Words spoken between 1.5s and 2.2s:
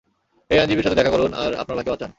আপনার ভাইকে বাঁচান।